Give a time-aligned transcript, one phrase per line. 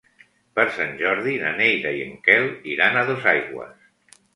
[0.59, 3.91] Per Sant Jordi na Neida i en Quel iran a Dosaigües.